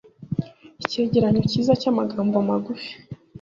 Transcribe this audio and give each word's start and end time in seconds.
Icyegeranyo 0.83 1.41
Cyiza 1.49 1.73
cyamagambo 1.81 2.35
magufi. 2.49 2.91